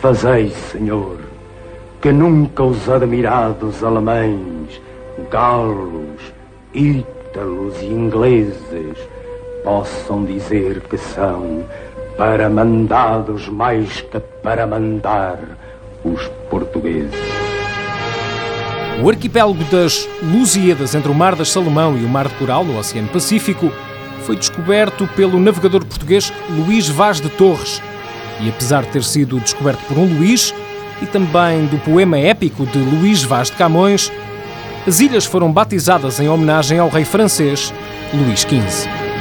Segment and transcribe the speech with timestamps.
[0.00, 1.18] Fazei, Senhor,
[2.00, 4.80] que nunca os admirados alemães,
[5.30, 6.32] galos,
[6.72, 8.96] ítalos e ingleses
[9.62, 11.62] possam dizer que são
[12.16, 15.38] para mandados mais que para mandar
[16.02, 17.41] os portugueses.
[19.00, 22.78] O arquipélago das Lusíadas, entre o Mar das Salomão e o Mar de Coral, no
[22.78, 23.72] Oceano Pacífico,
[24.24, 27.82] foi descoberto pelo navegador português Luís Vaz de Torres.
[28.40, 30.54] E apesar de ter sido descoberto por um Luís
[31.00, 34.12] e também do poema épico de Luís Vaz de Camões,
[34.86, 37.72] as ilhas foram batizadas em homenagem ao rei francês
[38.12, 39.11] Luís XV.